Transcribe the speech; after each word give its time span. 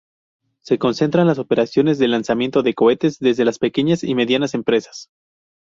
Se 0.61 0.79
concentran 0.79 1.27
las 1.27 1.37
operaciones 1.37 1.99
de 1.99 2.07
lanzamiento 2.07 2.63
de 2.63 2.73
cohetes 2.73 3.19
desde 3.19 3.45
las 3.45 3.59
pequeñas 3.59 4.03
y 4.03 4.15
medianas 4.15 4.55
empresas. 4.55 5.11